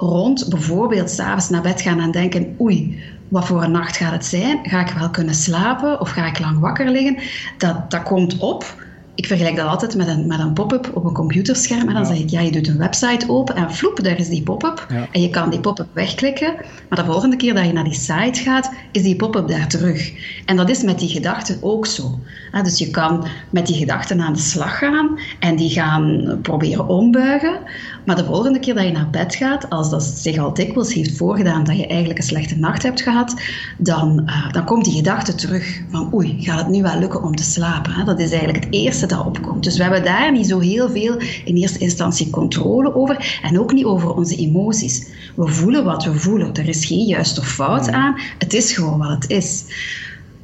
[0.00, 4.24] rond bijvoorbeeld s'avonds naar bed gaan en denken, oei, wat voor een nacht gaat het
[4.24, 4.58] zijn?
[4.62, 7.16] Ga ik wel kunnen slapen of ga ik lang wakker liggen?
[7.58, 8.74] Dat, dat komt op.
[9.20, 11.88] Ik vergelijk dat altijd met een, met een pop-up op een computerscherm.
[11.88, 14.42] En dan zeg ik, ja, je doet een website open en floep, daar is die
[14.42, 14.86] pop-up.
[14.88, 15.08] Ja.
[15.12, 16.54] En je kan die pop-up wegklikken.
[16.88, 20.12] Maar de volgende keer dat je naar die site gaat, is die pop-up daar terug.
[20.44, 22.18] En dat is met die gedachten ook zo.
[22.62, 27.58] Dus je kan met die gedachten aan de slag gaan en die gaan proberen ombuigen.
[28.04, 31.16] Maar de volgende keer dat je naar bed gaat, als dat zich al dikwijls heeft
[31.16, 33.34] voorgedaan dat je eigenlijk een slechte nacht hebt gehad,
[33.78, 37.34] dan, eh, dan komt die gedachte terug van oei, gaat het nu wel lukken om
[37.34, 37.92] te slapen?
[37.92, 38.04] Hè?
[38.04, 39.64] Dat is eigenlijk het eerste dat opkomt.
[39.64, 43.72] Dus we hebben daar niet zo heel veel in eerste instantie controle over en ook
[43.72, 45.06] niet over onze emoties.
[45.36, 46.54] We voelen wat we voelen.
[46.54, 48.14] Er is geen juist of fout aan.
[48.38, 49.64] Het is gewoon wat het is.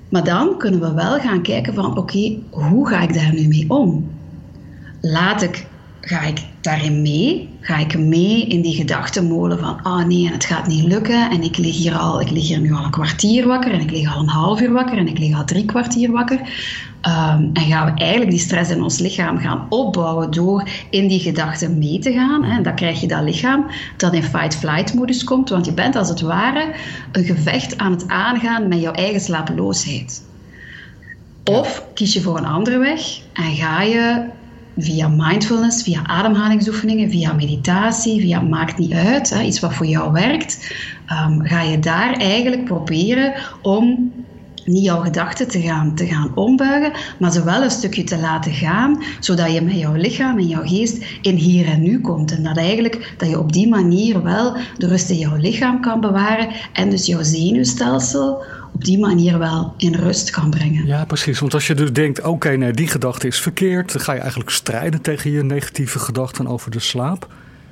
[0.08, 3.64] Maar dan kunnen we wel gaan kijken van oké, hoe ga ik daar nu mee
[3.68, 4.10] om?
[5.00, 5.66] Laat ik,
[6.08, 7.48] ga ik daarin mee?
[7.60, 11.56] Ga ik mee in die gedachtenmolen van ah nee, het gaat niet lukken en ik
[11.56, 14.20] lig hier al, ik lig hier nu al een kwartier wakker en ik lig al
[14.20, 16.40] een half uur wakker en ik lig al drie kwartier wakker.
[17.00, 21.20] Ehm, en gaan we eigenlijk die stress in ons lichaam gaan opbouwen door in die
[21.20, 22.44] gedachten mee te gaan.
[22.44, 22.56] Hè.
[22.56, 26.08] En dan krijg je dat lichaam dat in fight-flight modus komt, want je bent als
[26.08, 26.74] het ware
[27.12, 30.24] een gevecht aan het aangaan met jouw eigen slapeloosheid.
[31.44, 34.24] Of kies je voor een andere weg en ga je
[34.76, 40.12] via mindfulness, via ademhalingsoefeningen, via meditatie, via maakt niet uit, hè, iets wat voor jou
[40.12, 40.74] werkt,
[41.06, 44.12] ehm, ga je daar eigenlijk proberen om
[44.66, 48.52] niet jouw gedachten te gaan, te gaan ombuigen, maar ze wel een stukje te laten
[48.52, 52.32] gaan, zodat je met jouw lichaam en jouw geest in hier en nu komt.
[52.36, 56.00] En dat eigenlijk dat je op die manier wel de rust in jouw lichaam kan
[56.00, 58.44] bewaren en dus jouw zenuwstelsel
[58.76, 60.86] op die manier wel in rust kan brengen.
[60.86, 61.38] Ja, precies.
[61.38, 64.50] Want als je dus denkt, oké, nee, die gedachte is verkeerd, dan ga je eigenlijk
[64.50, 67.28] strijden tegen je negatieve gedachten over de slaap.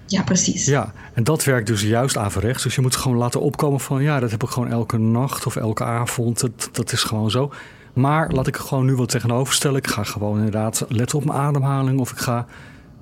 [0.07, 0.65] Ja, precies.
[0.65, 2.63] Ja, en dat werkt dus juist averechts.
[2.63, 5.57] Dus je moet gewoon laten opkomen van, ja, dat heb ik gewoon elke nacht of
[5.57, 6.41] elke avond.
[6.41, 7.53] Dat, dat is gewoon zo.
[7.93, 9.77] Maar laat ik er gewoon nu wat tegenover stellen.
[9.77, 12.01] Ik ga gewoon inderdaad letten op mijn ademhaling.
[12.01, 12.47] Of ik ga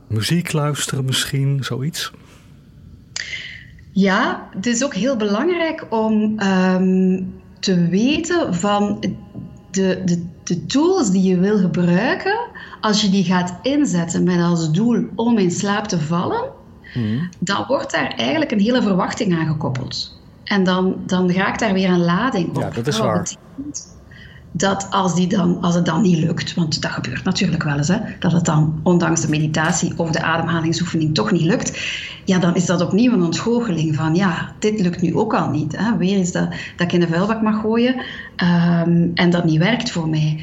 [0.07, 2.13] muziek luisteren misschien, zoiets.
[3.93, 7.21] Ja, het is ook heel belangrijk om ehm,
[7.63, 9.01] te weten van
[9.71, 12.39] de, de, de tools die je wil gebruiken.
[12.81, 16.51] Als je die gaat inzetten met als doel om in slaap te vallen,
[17.39, 20.21] dan wordt daar eigenlijk een hele verwachting aan gekoppeld.
[20.45, 22.63] En dan, dan raakt daar weer een lading op.
[22.63, 23.19] Ja, dat is waar.
[23.23, 24.01] betekent
[24.53, 27.89] Dat als, die dan, als het dan niet lukt, want dat gebeurt natuurlijk wel eens,
[27.89, 31.81] hè, dat het dan ondanks de meditatie of de ademhalingsoefening toch niet lukt,
[32.25, 35.77] ja, dan is dat opnieuw een ontgoocheling van ja, dit lukt nu ook al niet.
[35.77, 35.97] Hè.
[35.97, 38.03] Weer is dat, dat ik in de vuilbak mag gooien
[38.37, 40.41] ehm, en dat niet werkt voor mij.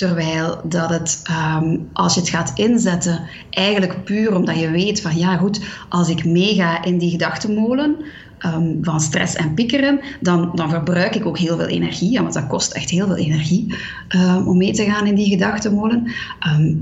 [0.00, 3.20] Terwijl dat het, ehm, als je het gaat inzetten,
[3.50, 7.96] eigenlijk puur omdat je weet van ja goed, als ik meega in die gedachtenmolen
[8.38, 12.46] ehm, van stress en piekeren, dan, dan verbruik ik ook heel veel energie, want dat
[12.46, 13.74] kost echt heel veel energie
[14.08, 16.12] ehm, om mee te gaan in die gedachtenmolen.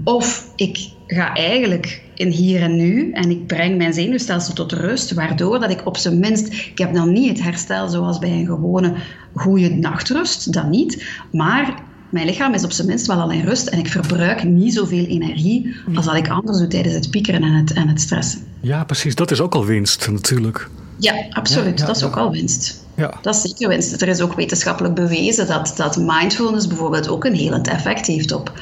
[0.05, 5.15] Of ik ga eigenlijk in hier en nu en ik breng mijn zenuwstelsel tot rust,
[5.15, 8.47] waardoor dat ik op zijn minst, ik heb dan niet het herstel zoals bij een
[8.47, 8.95] gewone
[9.35, 13.67] goede nachtrust, dat niet, maar mijn lichaam is op zijn minst wel al in rust
[13.67, 17.53] en ik verbruik niet zoveel energie als dat ik anders doe tijdens het piekeren en
[17.53, 18.41] het, en het stressen.
[18.61, 19.15] Ja, precies.
[19.15, 20.69] Dat is ook al winst natuurlijk.
[20.97, 21.79] Ja, absoluut.
[21.79, 22.87] Ja, ja, dat is ook al winst.
[22.95, 23.15] Ja.
[23.23, 24.03] Dat is zeker winst.
[24.03, 28.53] Er is ook wetenschappelijk bewezen dat, dat mindfulness bijvoorbeeld ook een helend effect heeft op,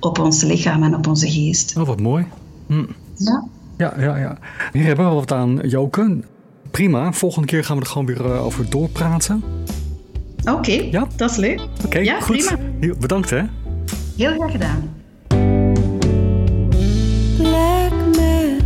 [0.00, 1.76] op ons lichaam en op onze geest.
[1.76, 2.26] Oh, wat mooi.
[2.66, 2.84] Hm.
[3.16, 3.44] Ja.
[3.76, 4.38] Ja, ja, ja.
[4.72, 6.20] Hier hebben we wat aan, Joke.
[6.70, 7.12] Prima.
[7.12, 9.42] Volgende keer gaan we er gewoon weer eh, over doorpraten.
[10.44, 11.06] Oké, Ja?
[11.16, 11.60] dat is leuk.
[11.84, 12.36] Oké, ja, goed.
[12.36, 12.62] prima.
[12.80, 13.40] Heel- Bedankt, hè.
[14.16, 14.90] Heel graag gedaan.
[17.36, 18.58] Black man,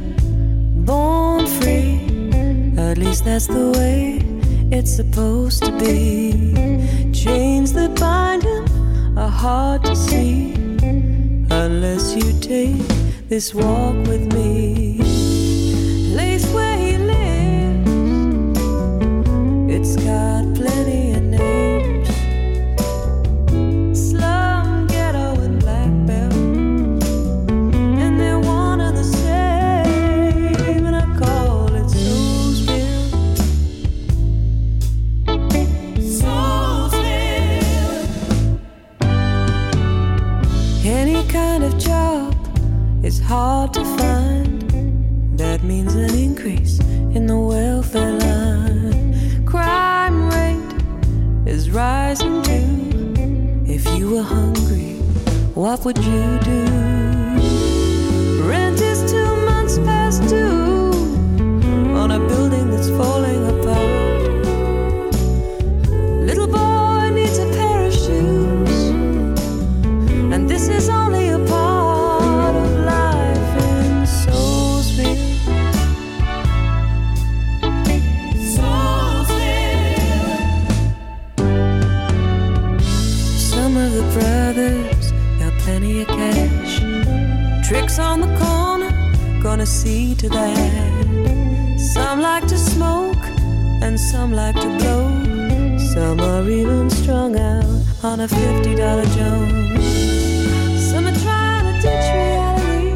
[0.84, 2.00] born free.
[2.90, 4.18] At least that's the way
[4.70, 6.32] it's supposed to be.
[7.12, 8.64] Chains that bind him
[9.18, 10.52] are hard to see
[11.50, 12.76] unless you take
[13.28, 14.96] this walk with me.
[16.12, 17.90] Place where he lives,
[19.68, 20.45] it's got
[45.66, 46.78] means an increase
[47.16, 49.44] in the welfare line.
[49.44, 50.72] Crime rate
[51.46, 53.64] is rising too.
[53.66, 55.00] If you were hungry,
[55.54, 57.05] what would you do?
[89.86, 91.78] See to that.
[91.94, 93.24] Some like to smoke,
[93.84, 95.04] and some like to blow.
[95.92, 97.70] Some are even strung out
[98.08, 99.86] on a $50 Jones.
[100.90, 102.88] Some are trying to ditch reality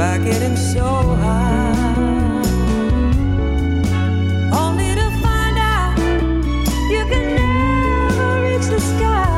[0.00, 0.86] by getting so
[1.24, 2.42] high.
[4.62, 5.94] Only to find out
[6.94, 9.29] you can never reach the sky.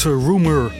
[0.00, 0.72] Rumor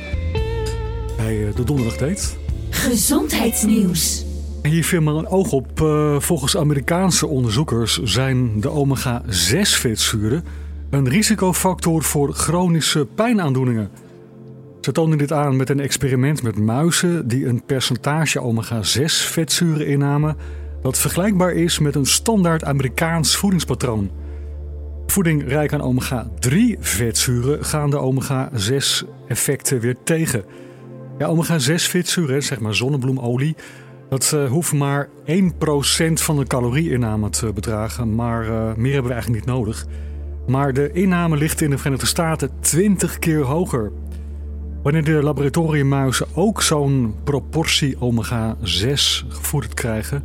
[1.16, 2.22] bij eh, de Donderdag Date.
[2.70, 4.24] Gezondheidsnieuws.
[4.62, 5.80] Hier viel maar een oog op.
[5.80, 10.44] Eh, volgens Amerikaanse onderzoekers zijn de omega-6 vetzuren
[10.90, 13.90] een risicofactor voor chronische pijnaandoeningen.
[14.80, 20.36] Ze toonden dit aan met een experiment met muizen die een percentage omega-6 vetzuren innamen
[20.82, 24.10] dat vergelijkbaar is met een standaard Amerikaans voedingspatroon.
[25.12, 30.44] Voeding rijk aan omega-3 vetzuren gaan de omega-6 effecten weer tegen.
[31.18, 33.56] Ja, omega-6 vetzuren, zeg maar zonnebloemolie,
[34.08, 35.32] dat eh, hoeft maar 1%
[36.12, 39.86] van de calorieinname te bedragen, maar eh, meer hebben we eigenlijk niet nodig.
[40.46, 43.92] Maar de inname ligt in de Verenigde Staten 20 keer hoger.
[44.82, 50.24] Wanneer de laboratoriummuizen ook zo'n proportie omega-6 gevoerd krijgen,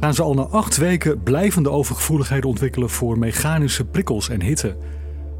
[0.00, 4.76] gaan ze al na acht weken blijvende overgevoeligheden ontwikkelen voor mechanische prikkels en hitte.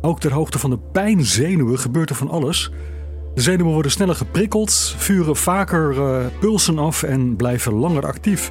[0.00, 2.70] Ook ter hoogte van de pijnzenuwen gebeurt er van alles.
[3.34, 8.50] De zenuwen worden sneller geprikkeld, vuren vaker eh, pulsen af en blijven langer actief.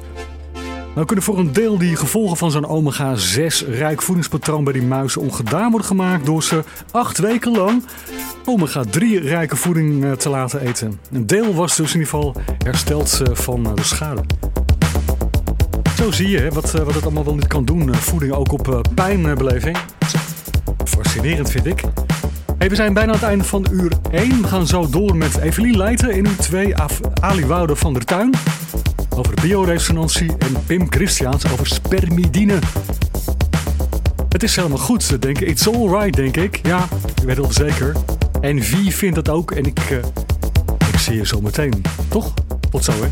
[0.94, 5.20] Nou kunnen voor een deel die gevolgen van zo'n omega-6 rijk voedingspatroon bij die muizen
[5.20, 7.84] ongedaan worden gemaakt door ze acht weken lang
[8.44, 11.00] omega-3 rijke voeding eh, te laten eten.
[11.12, 12.34] Een deel was dus in ieder geval
[12.64, 14.22] hersteld eh, van de schade.
[16.00, 17.92] Zo zie je wat, eh, wat het allemaal wel niet kan doen.
[17.92, 19.76] eh, Voeding ook op eh, pijnbeleving.
[20.84, 21.82] Fascinerend vind ik.
[22.58, 24.42] We zijn bijna aan het einde van uur 1.
[24.42, 26.76] We gaan zo door met Evelien Leijten in uur 2.
[26.76, 28.34] Af Ali Woude van der Tuin
[29.16, 30.30] over bioresonantie.
[30.38, 32.58] En Pim Christiaans over spermidine.
[34.28, 35.48] Het is helemaal goed, denk ik.
[35.48, 36.60] It's alright, denk ik.
[36.62, 37.96] Ja, ik weet het zeker.
[38.40, 39.50] En wie vindt dat ook?
[39.50, 39.80] En ik,
[40.92, 41.82] ik zie je zo meteen.
[42.08, 42.34] Toch?
[42.70, 43.08] Tot zo, hè?